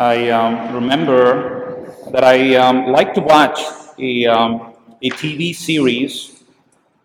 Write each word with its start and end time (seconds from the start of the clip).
I 0.00 0.30
um, 0.30 0.74
remember 0.74 1.92
that 2.10 2.24
I 2.24 2.54
um, 2.54 2.86
like 2.90 3.12
to 3.12 3.20
watch 3.20 3.60
a, 3.98 4.24
um, 4.24 4.72
a 5.02 5.10
TV 5.10 5.54
series 5.54 6.42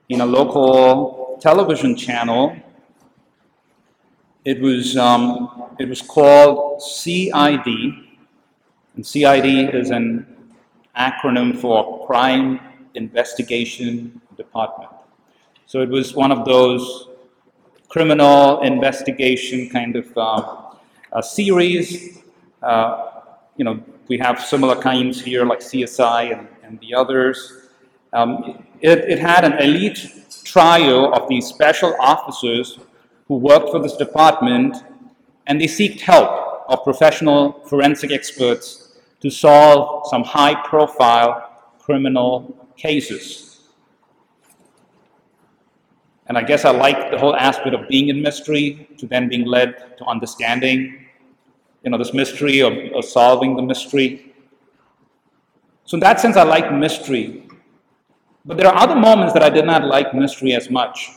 in 0.07 0.21
a 0.21 0.25
local 0.25 1.37
television 1.41 1.97
channel. 1.97 2.55
It 4.45 4.61
was, 4.61 4.95
um, 4.95 5.73
it 5.77 5.89
was 5.89 6.01
called 6.01 6.81
CID, 6.81 7.67
and 8.95 9.05
CID 9.05 9.75
is 9.75 9.89
an 9.89 10.25
acronym 10.97 11.59
for 11.59 12.07
Crime 12.07 12.61
Investigation 12.93 14.21
Department. 14.37 14.91
So 15.65 15.81
it 15.81 15.89
was 15.89 16.15
one 16.15 16.31
of 16.31 16.45
those 16.45 17.09
criminal 17.89 18.61
investigation 18.61 19.67
kind 19.69 19.97
of 19.97 20.17
uh, 20.17 21.21
series. 21.21 22.21
Uh, 22.65 23.21
you 23.57 23.63
know, 23.63 23.79
we 24.07 24.17
have 24.17 24.41
similar 24.41 24.75
kinds 24.75 25.21
here 25.21 25.45
like 25.45 25.59
CSI 25.59 26.37
and, 26.37 26.47
and 26.63 26.79
the 26.79 26.93
others. 26.93 27.69
Um, 28.11 28.65
it, 28.81 28.99
it 28.99 29.19
had 29.19 29.45
an 29.45 29.53
elite 29.59 30.09
trio 30.43 31.11
of 31.11 31.29
these 31.29 31.45
special 31.45 31.95
officers 31.99 32.79
who 33.27 33.37
worked 33.37 33.69
for 33.69 33.79
this 33.79 33.95
department 33.95 34.77
and 35.47 35.61
they 35.61 35.65
seeked 35.65 36.01
help 36.01 36.65
of 36.67 36.83
professional 36.83 37.53
forensic 37.67 38.11
experts 38.11 38.97
to 39.21 39.29
solve 39.29 40.07
some 40.07 40.23
high 40.23 40.55
profile 40.67 41.51
criminal 41.79 42.67
cases. 42.77 43.59
And 46.27 46.37
I 46.37 46.41
guess 46.41 46.65
I 46.65 46.71
like 46.71 47.11
the 47.11 47.19
whole 47.19 47.35
aspect 47.35 47.75
of 47.75 47.87
being 47.87 48.09
in 48.09 48.21
mystery 48.21 48.89
to 48.97 49.05
then 49.05 49.29
being 49.29 49.45
led 49.45 49.97
to 49.99 50.05
understanding, 50.05 51.04
you 51.85 51.91
know, 51.91 51.97
this 51.97 52.13
mystery 52.13 52.59
of, 52.59 53.05
solving 53.05 53.55
the 53.55 53.61
mystery. 53.61 54.33
So 55.85 55.95
in 55.95 56.01
that 56.01 56.19
sense, 56.19 56.35
I 56.35 56.43
like 56.43 56.73
mystery. 56.73 57.47
But 58.43 58.57
there 58.57 58.67
are 58.67 58.75
other 58.75 58.95
moments 58.95 59.33
that 59.33 59.43
I 59.43 59.49
did 59.49 59.65
not 59.65 59.85
like 59.85 60.13
mystery 60.13 60.53
as 60.53 60.69
much, 60.69 61.11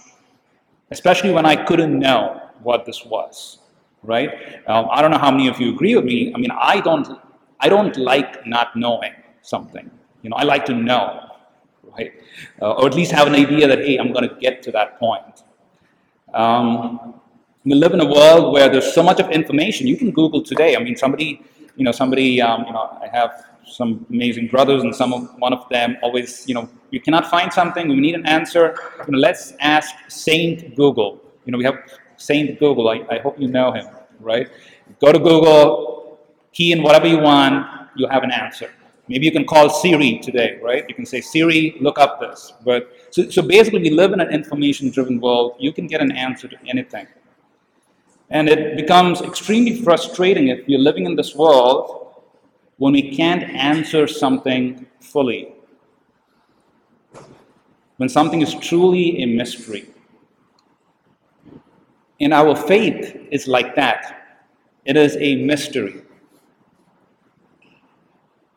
especially 0.92 1.32
when 1.32 1.44
I 1.44 1.56
couldn't 1.56 1.98
know 1.98 2.40
what 2.62 2.84
this 2.84 3.04
was, 3.04 3.58
right? 4.02 4.30
Um, 4.68 4.86
I 4.92 5.02
don't 5.02 5.10
know 5.10 5.18
how 5.18 5.32
many 5.32 5.48
of 5.48 5.60
you 5.60 5.72
agree 5.72 5.96
with 5.96 6.04
me. 6.04 6.32
I 6.34 6.38
mean, 6.38 6.52
I 6.52 6.80
don't, 6.80 7.18
I 7.58 7.68
don't 7.68 7.96
like 7.96 8.46
not 8.46 8.76
knowing 8.76 9.14
something. 9.42 9.90
You 10.22 10.30
know, 10.30 10.36
I 10.36 10.44
like 10.44 10.64
to 10.66 10.74
know 10.74 11.28
right? 11.98 12.12
Uh, 12.60 12.72
or 12.72 12.86
at 12.86 12.94
least 12.94 13.12
have 13.12 13.26
an 13.26 13.34
idea 13.34 13.66
that, 13.66 13.78
hey, 13.78 13.96
I'm 13.96 14.12
going 14.12 14.28
to 14.28 14.34
get 14.36 14.62
to 14.64 14.72
that 14.72 14.98
point. 14.98 15.42
Um, 16.34 17.14
we 17.68 17.74
live 17.74 17.92
in 17.92 18.00
a 18.00 18.06
world 18.06 18.52
where 18.52 18.68
there's 18.68 18.92
so 18.94 19.02
much 19.02 19.20
of 19.20 19.30
information. 19.30 19.86
You 19.86 19.96
can 19.96 20.10
Google 20.10 20.42
today. 20.42 20.76
I 20.76 20.82
mean, 20.82 20.96
somebody, 20.96 21.42
you 21.76 21.84
know, 21.84 21.92
somebody, 21.92 22.40
um, 22.40 22.64
you 22.66 22.72
know, 22.72 22.98
I 23.02 23.08
have 23.12 23.44
some 23.66 24.06
amazing 24.08 24.48
brothers, 24.48 24.82
and 24.82 24.94
some 24.94 25.12
of 25.12 25.28
one 25.38 25.52
of 25.52 25.68
them 25.68 25.96
always, 26.02 26.48
you 26.48 26.54
know, 26.54 26.68
you 26.90 27.00
cannot 27.00 27.26
find 27.26 27.52
something, 27.52 27.88
we 27.88 27.96
need 27.96 28.14
an 28.14 28.26
answer. 28.26 28.74
You 29.06 29.12
know, 29.12 29.18
let's 29.18 29.52
ask 29.60 29.94
Saint 30.08 30.74
Google. 30.76 31.20
You 31.44 31.52
know, 31.52 31.58
we 31.58 31.64
have 31.64 31.78
Saint 32.16 32.58
Google. 32.58 32.88
I, 32.88 33.04
I 33.10 33.18
hope 33.18 33.38
you 33.38 33.48
know 33.48 33.72
him, 33.72 33.86
right? 34.20 34.48
Go 35.00 35.12
to 35.12 35.18
Google, 35.18 36.18
key 36.52 36.72
in 36.72 36.82
whatever 36.82 37.06
you 37.06 37.18
want, 37.18 37.66
you 37.96 38.08
have 38.08 38.22
an 38.22 38.30
answer. 38.30 38.70
Maybe 39.08 39.26
you 39.26 39.32
can 39.32 39.46
call 39.46 39.70
Siri 39.70 40.18
today, 40.18 40.58
right? 40.62 40.84
You 40.88 40.94
can 40.94 41.06
say, 41.06 41.20
Siri, 41.20 41.76
look 41.80 41.98
up 41.98 42.20
this. 42.20 42.52
But 42.64 42.90
so, 43.10 43.28
so 43.30 43.42
basically, 43.42 43.80
we 43.80 43.90
live 43.90 44.12
in 44.12 44.20
an 44.20 44.30
information-driven 44.30 45.20
world. 45.20 45.56
You 45.58 45.72
can 45.72 45.86
get 45.86 46.00
an 46.00 46.12
answer 46.12 46.46
to 46.48 46.56
anything. 46.66 47.06
And 48.30 48.48
it 48.48 48.76
becomes 48.76 49.22
extremely 49.22 49.82
frustrating 49.82 50.48
if 50.48 50.68
you're 50.68 50.80
living 50.80 51.06
in 51.06 51.16
this 51.16 51.34
world 51.34 52.14
when 52.76 52.92
we 52.92 53.16
can't 53.16 53.42
answer 53.42 54.06
something 54.06 54.86
fully. 55.00 55.54
When 57.96 58.08
something 58.08 58.42
is 58.42 58.54
truly 58.54 59.22
a 59.22 59.26
mystery. 59.26 59.88
And 62.20 62.34
our 62.34 62.54
faith 62.54 63.16
is 63.30 63.48
like 63.48 63.74
that. 63.76 64.38
It 64.84 64.96
is 64.96 65.16
a 65.16 65.36
mystery. 65.36 66.02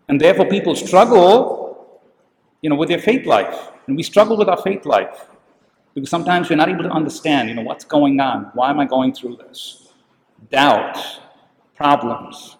And 0.08 0.20
therefore, 0.20 0.46
people 0.46 0.76
struggle, 0.76 2.02
you 2.62 2.70
know, 2.70 2.76
with 2.76 2.90
their 2.90 3.00
faith 3.00 3.26
life. 3.26 3.70
And 3.88 3.96
we 3.96 4.04
struggle 4.04 4.36
with 4.36 4.50
our 4.50 4.62
faith 4.62 4.86
life 4.86 5.28
because 5.94 6.10
sometimes 6.10 6.50
we're 6.50 6.56
not 6.56 6.70
able 6.70 6.84
to 6.84 6.90
understand, 6.90 7.50
you 7.50 7.56
know, 7.56 7.64
what's 7.64 7.84
going 7.84 8.20
on? 8.20 8.52
Why 8.54 8.70
am 8.70 8.80
I 8.80 8.86
going 8.86 9.14
through 9.14 9.38
this? 9.38 9.90
Doubt, 10.50 10.98
problems. 11.76 12.58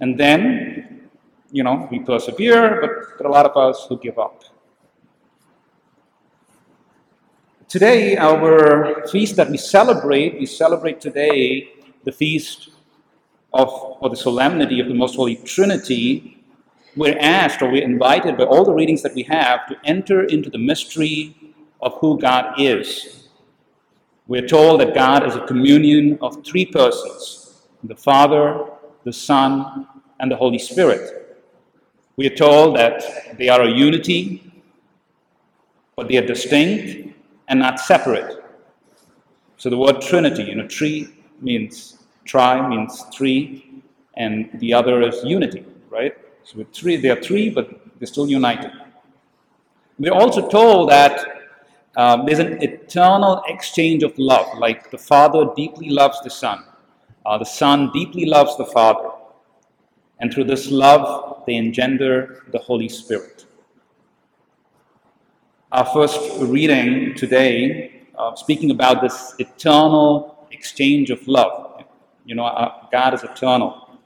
And 0.00 0.18
then, 0.18 1.08
you 1.50 1.64
know, 1.64 1.88
we 1.90 2.00
persevere, 2.00 2.80
but 2.80 3.18
there 3.18 3.26
are 3.26 3.30
a 3.30 3.32
lot 3.32 3.46
of 3.46 3.56
us 3.56 3.86
who 3.88 3.98
give 3.98 4.18
up. 4.18 4.44
Today, 7.68 8.16
our 8.16 9.06
feast 9.08 9.34
that 9.36 9.50
we 9.50 9.56
celebrate, 9.56 10.38
we 10.38 10.46
celebrate 10.46 11.00
today 11.00 11.68
the 12.04 12.12
feast 12.12 12.68
of, 13.52 13.68
or 14.00 14.08
the 14.08 14.16
solemnity 14.16 14.78
of 14.78 14.86
the 14.86 14.94
Most 14.94 15.16
Holy 15.16 15.36
Trinity, 15.36 16.44
we're 16.94 17.18
asked 17.18 17.60
or 17.62 17.70
we're 17.70 17.82
invited 17.82 18.36
by 18.36 18.44
all 18.44 18.64
the 18.64 18.72
readings 18.72 19.02
that 19.02 19.14
we 19.14 19.24
have 19.24 19.66
to 19.66 19.76
enter 19.84 20.24
into 20.24 20.48
the 20.48 20.58
mystery 20.58 21.45
of 21.80 21.94
who 22.00 22.18
God 22.18 22.60
is. 22.60 23.28
We're 24.26 24.46
told 24.46 24.80
that 24.80 24.94
God 24.94 25.26
is 25.26 25.36
a 25.36 25.46
communion 25.46 26.18
of 26.20 26.44
three 26.44 26.66
persons 26.66 27.42
the 27.84 27.94
Father, 27.94 28.64
the 29.04 29.12
Son, 29.12 29.86
and 30.18 30.30
the 30.30 30.36
Holy 30.36 30.58
Spirit. 30.58 31.38
We 32.16 32.26
are 32.26 32.34
told 32.34 32.76
that 32.76 33.36
they 33.38 33.48
are 33.48 33.62
a 33.62 33.70
unity, 33.70 34.50
but 35.94 36.08
they 36.08 36.16
are 36.16 36.26
distinct 36.26 37.14
and 37.48 37.60
not 37.60 37.78
separate. 37.78 38.42
So 39.58 39.70
the 39.70 39.76
word 39.76 40.00
Trinity, 40.00 40.44
you 40.44 40.54
know, 40.56 40.66
tree 40.66 41.08
means 41.40 41.98
tri 42.24 42.66
means 42.68 43.04
three, 43.14 43.82
and 44.16 44.50
the 44.54 44.72
other 44.74 45.02
is 45.02 45.22
unity, 45.22 45.64
right? 45.90 46.16
So 46.42 46.64
three, 46.72 46.96
they 46.96 47.10
are 47.10 47.20
three, 47.20 47.50
but 47.50 47.70
they're 47.98 48.06
still 48.06 48.28
united. 48.28 48.72
We're 49.98 50.12
also 50.12 50.48
told 50.48 50.90
that 50.90 51.35
um, 51.96 52.26
there's 52.26 52.38
an 52.38 52.62
eternal 52.62 53.42
exchange 53.48 54.02
of 54.02 54.16
love, 54.18 54.58
like 54.58 54.90
the 54.90 54.98
Father 54.98 55.50
deeply 55.56 55.88
loves 55.88 56.20
the 56.22 56.30
Son, 56.30 56.62
uh, 57.24 57.38
the 57.38 57.44
Son 57.44 57.90
deeply 57.92 58.26
loves 58.26 58.56
the 58.58 58.66
Father, 58.66 59.10
and 60.20 60.32
through 60.32 60.44
this 60.44 60.70
love, 60.70 61.42
they 61.46 61.54
engender 61.54 62.44
the 62.52 62.58
Holy 62.58 62.88
Spirit. 62.88 63.46
Our 65.72 65.86
first 65.86 66.20
reading 66.40 67.14
today, 67.14 68.02
uh, 68.16 68.34
speaking 68.34 68.70
about 68.70 69.02
this 69.02 69.34
eternal 69.38 70.46
exchange 70.50 71.10
of 71.10 71.26
love, 71.26 71.84
you 72.24 72.34
know, 72.34 72.44
uh, 72.44 72.86
God 72.92 73.14
is 73.14 73.22
eternal. 73.24 73.98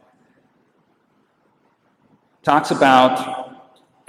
Talks 2.43 2.71
about 2.71 3.40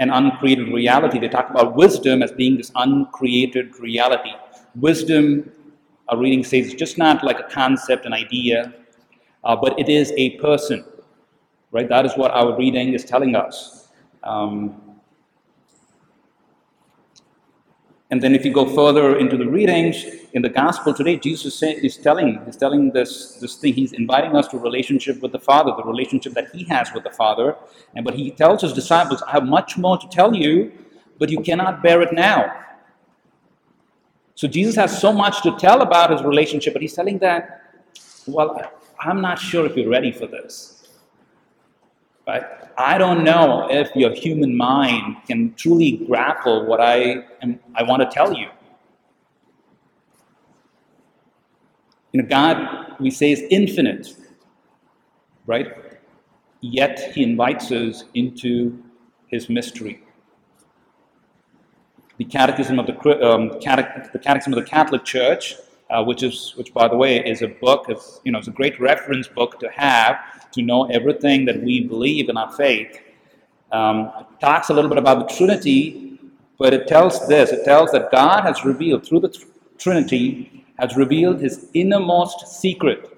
an 0.02 0.10
uncreated 0.10 0.68
reality. 0.70 1.20
They 1.20 1.30
talk 1.30 1.52
about 1.52 1.76
wisdom 1.76 2.24
as 2.24 2.32
being 2.32 2.58
this 2.58 2.72
uncreated 2.76 3.80
reality. 3.80 4.32
Wisdom, 4.76 5.52
a 6.10 6.18
reading 6.18 6.44
says, 6.44 6.68
is 6.68 6.74
just 6.74 6.98
not 6.98 7.24
like 7.24 7.40
a 7.40 7.44
concept, 7.44 8.06
an 8.06 8.14
idea, 8.14 8.74
uh, 9.44 9.56
but 9.56 9.80
it 9.80 9.90
is 9.90 10.12
a 10.18 10.32
person. 10.38 10.84
Right? 11.72 11.88
That 11.88 12.06
is 12.06 12.14
what 12.14 12.32
our 12.32 12.58
reading 12.58 12.94
is 12.94 13.06
telling 13.06 13.36
us. 13.36 13.90
Um, 14.24 14.91
And 18.12 18.22
then 18.22 18.36
if 18.36 18.44
you 18.44 18.52
go 18.52 18.66
further 18.66 19.18
into 19.18 19.38
the 19.38 19.48
readings, 19.48 20.04
in 20.34 20.42
the 20.42 20.50
gospel 20.50 20.94
today, 20.94 21.16
Jesus 21.16 21.64
is 21.64 21.96
telling, 21.96 22.44
he's 22.46 22.58
telling 22.58 22.92
this, 22.92 23.38
this 23.38 23.56
thing, 23.56 23.74
he's 23.74 23.94
inviting 23.94 24.36
us 24.36 24.50
to 24.50 24.60
relationship 24.60 25.22
with 25.22 25.32
the 25.32 25.40
Father, 25.40 25.72
the 25.78 25.84
relationship 25.84 26.34
that 26.34 26.54
he 26.54 26.66
has 26.66 26.92
with 26.94 27.06
the 27.06 27.10
Father. 27.10 27.56
And 27.96 28.04
but 28.04 28.14
he 28.14 28.30
tells 28.32 28.64
his 28.64 28.74
disciples, 28.74 29.22
I 29.22 29.32
have 29.32 29.46
much 29.46 29.78
more 29.78 29.98
to 29.98 30.08
tell 30.10 30.36
you, 30.36 30.74
but 31.20 31.30
you 31.30 31.40
cannot 31.40 31.82
bear 31.82 32.02
it 32.02 32.12
now. 32.12 32.54
So 34.36 34.46
Jesus 34.46 34.76
has 34.76 35.00
so 35.00 35.14
much 35.14 35.42
to 35.44 35.58
tell 35.58 35.82
about 35.82 36.12
his 36.12 36.22
relationship, 36.22 36.74
but 36.74 36.82
he's 36.82 36.94
telling 36.94 37.20
that, 37.20 37.62
well, 38.28 38.72
I'm 39.00 39.22
not 39.22 39.40
sure 39.40 39.66
if 39.66 39.78
you're 39.78 39.90
ready 39.90 40.12
for 40.12 40.28
this. 40.28 40.81
Right? 42.28 42.44
I 42.78 42.98
don't 42.98 43.24
know 43.24 43.68
if 43.70 43.96
your 43.96 44.14
human 44.14 44.56
mind 44.56 45.18
can 45.28 45.54
truly 45.56 46.04
grapple 46.08 46.66
what 46.66 46.80
I 46.80 47.26
am, 47.42 47.60
I 47.76 47.84
want 47.84 48.02
to 48.02 48.10
tell 48.10 48.34
you. 48.34 48.48
You 52.12 52.22
know, 52.22 52.28
God, 52.28 52.96
we 53.00 53.10
say, 53.10 53.32
is 53.32 53.42
infinite, 53.50 54.16
right? 55.46 55.68
Yet 56.60 57.12
He 57.14 57.24
invites 57.24 57.72
us 57.72 58.04
into 58.14 58.84
His 59.28 59.50
mystery. 59.50 60.04
The 62.18 62.26
Catechism 62.26 62.78
of 62.78 62.86
the, 62.86 63.28
um, 63.28 63.48
the 63.48 64.20
Catechism 64.22 64.54
of 64.54 64.60
the 64.60 64.70
Catholic 64.70 65.04
Church 65.06 65.56
uh, 65.92 66.04
which 66.04 66.24
is, 66.24 66.54
which 66.56 66.74
by 66.74 66.88
the 66.88 66.96
way, 66.96 67.18
is 67.18 67.42
a 67.42 67.48
book. 67.48 67.86
It's, 67.90 68.22
you 68.24 68.32
know, 68.32 68.40
it's 68.40 68.48
a 68.48 68.52
great 68.52 68.80
reference 68.80 69.28
book 69.28 69.60
to 69.60 69.70
have 69.70 70.52
to 70.52 70.62
know 70.62 70.86
everything 70.86 71.46
that 71.46 71.62
we 71.62 71.86
believe 71.88 72.30
in 72.30 72.38
our 72.38 72.52
faith. 72.54 73.00
Um, 73.72 74.12
it 74.20 74.26
talks 74.40 74.70
a 74.70 74.74
little 74.74 74.90
bit 74.90 74.98
about 74.98 75.28
the 75.28 75.36
Trinity, 75.36 76.20
but 76.58 76.74
it 76.74 76.88
tells 76.88 77.28
this: 77.28 77.52
it 77.52 77.66
tells 77.66 77.92
that 77.92 78.12
God 78.12 78.44
has 78.44 78.66
revealed 78.66 79.06
through 79.06 79.22
the 79.22 79.30
tr- 79.30 79.46
Trinity 79.78 80.66
has 80.80 80.96
revealed 80.98 81.40
His 81.42 81.68
innermost 81.74 82.48
secret. 82.60 83.10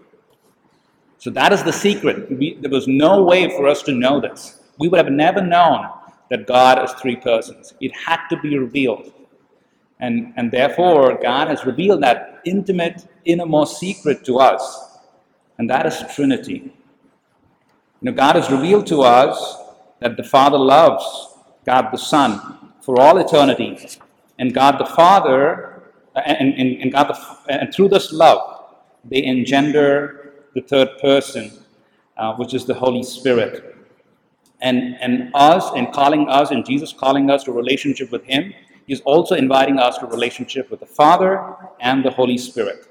So 1.20 1.30
that 1.32 1.54
is 1.54 1.64
the 1.64 1.72
secret. 1.74 2.30
We, 2.38 2.56
there 2.56 2.72
was 2.72 2.88
no 2.88 3.24
way 3.24 3.50
for 3.50 3.68
us 3.68 3.82
to 3.84 3.94
know 3.94 4.20
this. 4.20 4.60
We 4.80 4.90
would 4.90 4.98
have 4.98 5.12
never 5.12 5.42
known 5.42 5.88
that 6.30 6.48
God 6.48 6.84
is 6.84 6.92
three 7.02 7.16
persons. 7.16 7.74
It 7.80 7.94
had 7.96 8.28
to 8.30 8.38
be 8.42 8.58
revealed. 8.58 9.14
And, 10.04 10.34
and 10.36 10.52
therefore, 10.52 11.18
God 11.18 11.48
has 11.48 11.66
revealed 11.66 12.04
that 12.04 12.42
intimate, 12.44 13.08
innermost 13.24 13.80
secret 13.80 14.26
to 14.26 14.38
us, 14.38 14.98
and 15.58 15.70
that 15.70 15.86
is 15.86 16.04
Trinity. 16.14 16.74
You 18.02 18.12
know, 18.12 18.12
God 18.12 18.36
has 18.36 18.52
revealed 18.52 18.86
to 18.88 19.04
us 19.04 19.56
that 20.02 20.18
the 20.18 20.24
Father 20.26 20.58
loves 20.58 21.06
God 21.66 21.88
the 21.94 21.98
Son 21.98 22.60
for 22.82 23.00
all 23.00 23.18
eternity, 23.18 23.80
and 24.38 24.54
God 24.54 24.78
the 24.78 24.86
Father, 24.86 25.84
and, 26.18 26.54
and, 26.54 26.82
and 26.82 26.92
God 26.92 27.08
the, 27.08 27.18
and 27.62 27.74
through 27.74 27.88
this 27.88 28.12
love, 28.12 28.66
they 29.06 29.24
engender 29.24 30.34
the 30.54 30.62
third 30.64 30.98
person, 31.00 31.50
uh, 32.18 32.34
which 32.36 32.54
is 32.54 32.66
the 32.66 32.74
Holy 32.74 33.04
Spirit. 33.04 33.78
And, 34.60 34.98
and 35.00 35.32
us, 35.34 35.72
and 35.78 35.94
calling 35.94 36.28
us, 36.28 36.52
and 36.52 36.66
Jesus 36.66 36.92
calling 36.92 37.30
us 37.30 37.46
to 37.46 37.54
relationship 37.54 38.12
with 38.12 38.26
Him, 38.26 38.54
He's 38.86 39.02
also 39.02 39.36
inviting 39.36 39.80
us 39.80 39.98
to 40.00 40.06
relationship 40.06 40.70
with 40.70 40.80
the 40.80 40.86
Father 40.86 41.56
and 41.80 42.04
the 42.04 42.12
Holy 42.12 42.38
Spirit. 42.38 42.88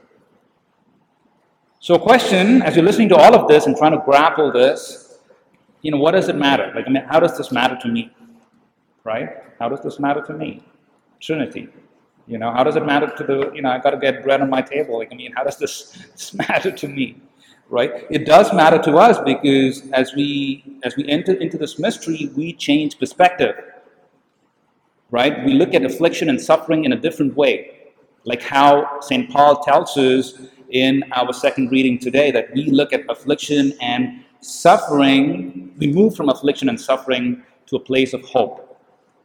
So, 1.80 1.98
question 1.98 2.62
as 2.62 2.76
you're 2.76 2.84
listening 2.84 3.08
to 3.10 3.16
all 3.16 3.34
of 3.34 3.48
this 3.48 3.66
and 3.66 3.76
trying 3.76 3.92
to 3.92 4.02
grapple 4.04 4.52
this, 4.52 5.18
you 5.82 5.90
know, 5.90 5.98
what 5.98 6.12
does 6.12 6.28
it 6.28 6.36
matter? 6.36 6.72
Like, 6.74 6.86
I 6.86 6.90
mean, 6.90 7.04
how 7.04 7.20
does 7.20 7.36
this 7.36 7.50
matter 7.50 7.76
to 7.82 7.88
me? 7.88 8.10
Right? 9.04 9.30
How 9.58 9.68
does 9.68 9.80
this 9.82 9.98
matter 9.98 10.22
to 10.22 10.32
me? 10.32 10.62
Trinity. 11.20 11.68
You 12.28 12.38
know, 12.38 12.52
how 12.52 12.62
does 12.62 12.76
it 12.76 12.86
matter 12.86 13.12
to 13.16 13.24
the, 13.24 13.50
you 13.52 13.62
know, 13.62 13.70
I 13.70 13.78
got 13.78 13.90
to 13.90 13.96
get 13.96 14.22
bread 14.22 14.40
on 14.40 14.48
my 14.48 14.62
table. 14.62 14.98
Like, 14.98 15.12
I 15.12 15.16
mean, 15.16 15.32
how 15.32 15.42
does 15.42 15.58
this, 15.58 15.90
this 16.12 16.32
matter 16.32 16.70
to 16.70 16.88
me? 16.88 17.20
Right? 17.68 18.06
It 18.10 18.26
does 18.26 18.52
matter 18.52 18.78
to 18.78 18.96
us 18.98 19.18
because 19.24 19.90
as 19.92 20.14
we 20.14 20.62
as 20.84 20.94
we 20.94 21.08
enter 21.08 21.32
into 21.32 21.56
this 21.56 21.78
mystery, 21.78 22.30
we 22.36 22.52
change 22.52 22.98
perspective 22.98 23.54
right? 25.12 25.44
We 25.44 25.52
look 25.52 25.74
at 25.74 25.84
affliction 25.84 26.28
and 26.30 26.40
suffering 26.40 26.84
in 26.84 26.92
a 26.92 26.96
different 26.96 27.36
way, 27.36 27.92
like 28.24 28.42
how 28.42 28.98
St. 29.00 29.30
Paul 29.30 29.62
tells 29.62 29.96
us 29.96 30.40
in 30.70 31.04
our 31.12 31.32
second 31.34 31.70
reading 31.70 31.98
today 31.98 32.30
that 32.30 32.52
we 32.54 32.64
look 32.64 32.92
at 32.94 33.02
affliction 33.10 33.74
and 33.80 34.24
suffering, 34.40 35.72
we 35.76 35.86
move 35.86 36.16
from 36.16 36.30
affliction 36.30 36.68
and 36.70 36.80
suffering 36.80 37.42
to 37.66 37.76
a 37.76 37.80
place 37.80 38.14
of 38.14 38.22
hope, 38.24 38.80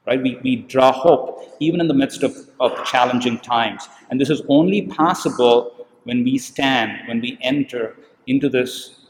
right? 0.06 0.22
We, 0.22 0.38
we 0.44 0.58
draw 0.58 0.92
hope 0.92 1.56
even 1.62 1.80
in 1.80 1.88
the 1.88 1.94
midst 1.94 2.22
of, 2.22 2.36
of 2.60 2.84
challenging 2.86 3.40
times. 3.40 3.88
And 4.10 4.20
this 4.20 4.30
is 4.30 4.42
only 4.50 4.84
possible 4.84 5.88
when 6.04 6.24
we 6.26 6.38
stand, 6.38 7.08
when 7.08 7.22
we 7.22 7.38
enter 7.42 7.96
into 8.28 8.50
this 8.50 9.08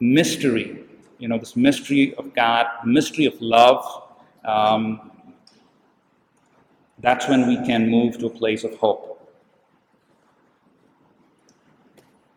mystery, 0.00 0.82
you 1.18 1.28
know, 1.28 1.38
this 1.38 1.56
mystery 1.56 2.14
of 2.14 2.34
God, 2.34 2.66
mystery 2.86 3.26
of 3.26 3.38
love. 3.40 4.02
Um, 4.46 5.12
that's 7.00 7.28
when 7.28 7.46
we 7.46 7.56
can 7.66 7.90
move 7.90 8.18
to 8.18 8.26
a 8.26 8.30
place 8.30 8.64
of 8.64 8.76
hope. 8.78 9.16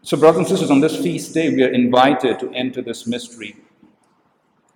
So, 0.02 0.18
brothers 0.18 0.40
and 0.40 0.48
sisters, 0.48 0.72
on 0.72 0.80
this 0.80 0.96
feast 0.96 1.34
day, 1.34 1.54
we 1.54 1.64
are 1.64 1.70
invited 1.70 2.40
to 2.40 2.52
enter 2.52 2.82
this 2.82 3.06
mystery. 3.06 3.56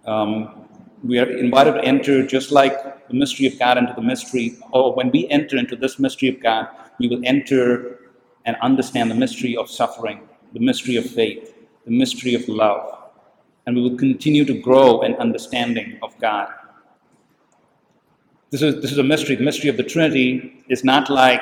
Um, 0.06 0.68
we 1.03 1.19
are 1.19 1.30
invited 1.30 1.74
to 1.74 1.83
enter 1.83 2.25
just 2.25 2.51
like 2.51 3.07
the 3.07 3.13
mystery 3.13 3.47
of 3.47 3.57
God 3.57 3.77
into 3.77 3.94
the 3.94 4.01
mystery, 4.01 4.57
or 4.71 4.94
when 4.94 5.12
we 5.12 5.27
enter 5.30 5.57
into 5.57 5.75
this 5.75 6.00
mystery 6.00 6.29
of 6.29 6.41
God, 6.41 6.68
we 7.00 7.07
will 7.07 7.21
enter 7.25 8.00
and 8.45 8.56
understand 8.62 9.09
the 9.09 9.15
mystery 9.15 9.56
of 9.57 9.69
suffering, 9.69 10.27
the 10.53 10.59
mystery 10.59 10.97
of 10.97 11.06
faith, 11.06 11.53
the 11.86 11.91
mystery 11.91 12.36
of 12.36 12.47
love. 12.47 13.09
And 13.65 13.75
we 13.75 13.81
will 13.81 13.97
continue 13.97 14.45
to 14.45 14.53
grow 14.53 15.01
in 15.01 15.15
understanding 15.15 16.00
of 16.01 16.18
God. 16.19 16.50
This 18.53 18.61
is, 18.61 18.81
this 18.83 18.91
is 18.91 19.00
a 19.00 19.03
mystery. 19.03 19.35
The 19.35 19.44
mystery 19.44 19.71
of 19.71 19.77
the 19.77 19.83
Trinity 19.83 20.63
is 20.69 20.83
not 20.83 21.09
like, 21.09 21.41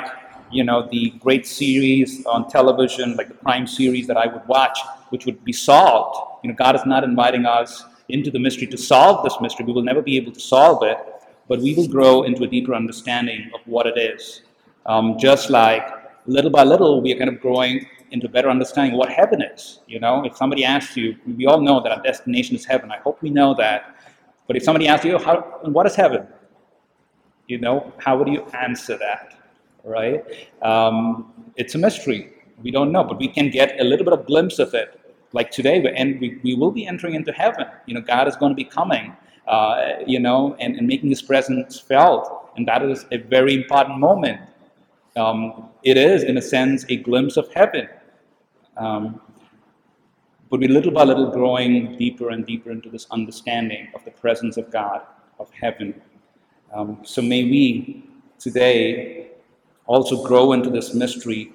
you 0.50 0.64
know, 0.64 0.88
the 0.90 1.10
great 1.20 1.46
series 1.46 2.26
on 2.26 2.50
television, 2.50 3.18
like 3.18 3.28
the 3.28 3.34
Prime 3.34 3.68
series 3.68 4.08
that 4.08 4.16
I 4.16 4.28
would 4.28 4.48
watch, 4.48 4.80
which 5.10 5.26
would 5.26 5.44
be 5.44 5.52
solved. 5.52 6.40
You 6.42 6.52
know, 6.52 6.56
God 6.56 6.74
is 6.74 6.86
not 6.86 7.04
inviting 7.04 7.46
us 7.46 7.84
into 8.08 8.32
the 8.32 8.40
mystery 8.40 8.66
to 8.68 8.78
solve 8.78 9.26
this 9.26 9.36
mystery. 9.42 9.66
We 9.66 9.74
will 9.74 9.84
never 9.84 10.02
be 10.02 10.16
able 10.16 10.32
to 10.32 10.40
solve 10.40 10.84
it, 10.84 10.98
but 11.50 11.60
we 11.60 11.76
will 11.76 11.90
grow 11.90 12.24
into 12.24 12.46
a 12.46 12.48
deeper 12.48 12.74
understanding 12.74 13.52
of 13.54 13.60
what 13.66 13.88
it 13.88 13.98
is. 13.98 14.44
Um, 14.86 15.18
just 15.20 15.50
like 15.50 15.86
little 16.28 16.50
by 16.50 16.64
little, 16.64 17.02
we 17.02 17.12
are 17.12 17.18
kind 17.18 17.30
of 17.30 17.42
growing 17.42 17.86
into 18.12 18.30
better 18.30 18.50
understanding 18.50 18.98
what 18.98 19.10
heaven 19.10 19.42
is. 19.42 19.82
You 19.86 20.00
know, 20.00 20.24
if 20.24 20.38
somebody 20.38 20.64
asks 20.64 20.96
you, 20.96 21.18
we 21.28 21.46
all 21.46 21.60
know 21.60 21.84
that 21.84 21.92
our 21.92 22.02
destination 22.02 22.56
is 22.56 22.64
heaven. 22.64 22.90
I 22.90 23.00
hope 23.00 23.22
we 23.22 23.30
know 23.30 23.54
that. 23.56 23.98
But 24.48 24.56
if 24.56 24.64
somebody 24.64 24.88
asks 24.88 25.06
you, 25.06 25.18
how, 25.18 25.42
what 25.66 25.86
is 25.86 25.96
heaven? 25.96 26.26
You 27.52 27.58
know, 27.58 27.92
how 27.98 28.18
would 28.18 28.30
you 28.30 28.44
answer 28.66 28.98
that, 28.98 29.36
right? 29.84 30.24
Um, 30.62 31.34
it's 31.58 31.76
a 31.76 31.78
mystery. 31.78 32.32
We 32.64 32.72
don't 32.72 32.92
know, 32.94 33.04
but 33.04 33.18
we 33.20 33.28
can 33.28 33.50
get 33.50 33.80
a 33.80 33.84
little 33.84 34.06
bit 34.06 34.14
of 34.14 34.26
glimpse 34.26 34.58
of 34.58 34.74
it. 34.74 34.90
Like 35.34 35.52
today, 35.52 35.82
we're 35.82 35.94
we, 36.22 36.40
we 36.44 36.56
will 36.56 36.72
be 36.72 36.88
entering 36.88 37.16
into 37.16 37.34
heaven. 37.34 37.66
You 37.88 37.96
know, 37.96 38.02
God 38.02 38.28
is 38.30 38.38
going 38.38 38.52
to 38.52 38.56
be 38.56 38.64
coming, 38.64 39.16
uh, 39.48 39.96
you 40.08 40.20
know, 40.20 40.56
and, 40.62 40.78
and 40.78 40.88
making 40.88 41.10
His 41.10 41.22
presence 41.22 41.78
felt. 41.78 42.52
And 42.56 42.66
that 42.70 42.84
is 42.84 43.06
a 43.12 43.18
very 43.18 43.54
important 43.54 44.00
moment. 44.00 44.40
Um, 45.18 45.70
it 45.84 45.98
is, 45.98 46.24
in 46.24 46.38
a 46.38 46.42
sense, 46.42 46.86
a 46.88 46.96
glimpse 46.96 47.36
of 47.36 47.52
heaven. 47.54 47.90
Um, 48.78 49.20
but 50.50 50.62
we're 50.62 50.70
little 50.70 50.92
by 50.92 51.04
little 51.04 51.32
growing 51.32 51.98
deeper 51.98 52.30
and 52.30 52.46
deeper 52.46 52.72
into 52.72 52.90
this 52.90 53.08
understanding 53.12 53.90
of 53.94 54.06
the 54.06 54.12
presence 54.12 54.56
of 54.56 54.72
God, 54.72 55.02
of 55.40 55.50
heaven. 55.52 56.02
Um, 56.74 57.00
so 57.04 57.22
may 57.22 57.44
we 57.44 58.04
today 58.40 59.32
also 59.88 60.26
grow 60.26 60.54
into 60.54 60.70
this 60.70 60.94
mystery 60.94 61.52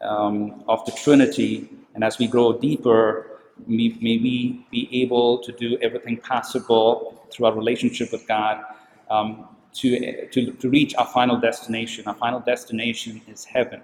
um, 0.00 0.64
of 0.68 0.84
the 0.86 0.92
Trinity, 0.92 1.68
and 1.94 2.02
as 2.02 2.18
we 2.18 2.26
grow 2.26 2.58
deeper, 2.58 3.40
may, 3.66 3.88
may, 4.00 4.18
we 4.18 4.66
be 4.70 4.88
able 5.02 5.38
to 5.38 5.52
do 5.52 5.78
everything 5.82 6.16
possible 6.16 7.26
through 7.30 7.46
our 7.46 7.54
relationship 7.54 8.10
with 8.10 8.26
God 8.26 8.64
um, 9.10 9.48
to, 9.74 10.26
to, 10.28 10.52
to 10.52 10.70
reach 10.70 10.94
our 10.96 11.06
final 11.06 11.36
destination. 11.36 12.06
Our 12.06 12.14
final 12.14 12.40
destination 12.40 13.20
is 13.28 13.44
heaven. 13.44 13.82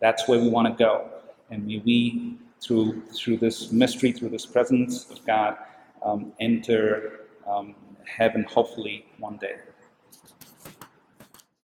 That's 0.00 0.28
where 0.28 0.38
we 0.38 0.48
want 0.48 0.68
to 0.68 0.74
go. 0.74 1.08
And 1.50 1.66
may 1.66 1.82
we, 1.84 2.36
through, 2.62 3.02
through 3.12 3.38
this 3.38 3.72
mystery, 3.72 4.12
through 4.12 4.30
this 4.30 4.46
presence 4.46 5.10
of 5.10 5.24
God, 5.26 5.56
um, 6.02 6.32
enter 6.40 7.20
um, 7.48 7.74
heaven 8.04 8.44
hopefully 8.44 9.06
one 9.18 9.36
day. 9.38 9.56